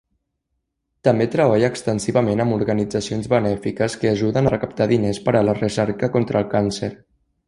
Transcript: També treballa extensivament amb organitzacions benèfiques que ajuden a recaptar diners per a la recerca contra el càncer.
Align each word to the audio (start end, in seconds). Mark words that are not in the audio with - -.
També 1.07 1.25
treballa 1.33 1.67
extensivament 1.73 2.41
amb 2.45 2.57
organitzacions 2.57 3.29
benèfiques 3.35 3.97
que 4.05 4.13
ajuden 4.13 4.49
a 4.49 4.55
recaptar 4.55 4.89
diners 4.93 5.21
per 5.29 5.35
a 5.37 5.45
la 5.51 5.55
recerca 5.61 6.11
contra 6.17 6.43
el 6.45 6.49
càncer. 6.55 6.91